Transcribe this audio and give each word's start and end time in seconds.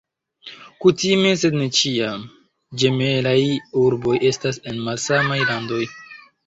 Kutime, 0.85 1.33
sed 1.41 1.57
ne 1.59 1.67
ĉiam, 1.81 2.25
ĝemelaj 2.85 3.37
urboj 3.87 4.19
estas 4.35 4.63
en 4.73 4.85
malsamaj 4.89 5.41
landoj. 5.53 5.89